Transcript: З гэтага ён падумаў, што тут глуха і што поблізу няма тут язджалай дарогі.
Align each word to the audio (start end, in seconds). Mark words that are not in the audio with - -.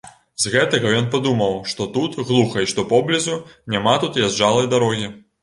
З 0.43 0.51
гэтага 0.53 0.93
ён 0.99 1.05
падумаў, 1.15 1.53
што 1.73 1.87
тут 1.97 2.17
глуха 2.31 2.65
і 2.65 2.71
што 2.73 2.87
поблізу 2.95 3.37
няма 3.77 3.95
тут 4.07 4.19
язджалай 4.27 4.73
дарогі. 4.75 5.07